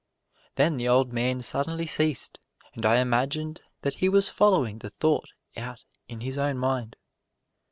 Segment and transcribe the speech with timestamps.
[0.55, 2.39] Then the old man suddenly ceased
[2.73, 6.95] and I imagined that he was following the thought out in his own mind.